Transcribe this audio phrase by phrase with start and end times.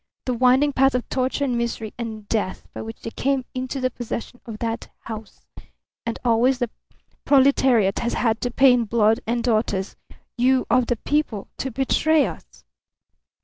[0.25, 3.91] The winding paths of torture and misery and death by which they came into the
[3.91, 5.45] possession of that house!
[6.07, 6.71] And always the
[7.23, 9.95] proletariat has had to pay in blood and daughters.
[10.39, 12.65] You, of the people, to betray us!"